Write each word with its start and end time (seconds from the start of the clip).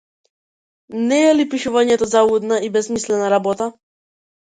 Не 1.09 1.19
е 1.25 1.35
ли 1.39 1.43
пишувањето 1.51 2.07
залудна 2.13 2.57
и 2.69 2.71
бесмислена 2.79 3.29
работа? 3.35 3.69